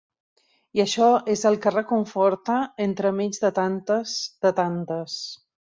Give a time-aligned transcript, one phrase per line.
[0.77, 2.57] I això és el que reconforta
[2.89, 5.25] entremig de tantes, de tantes…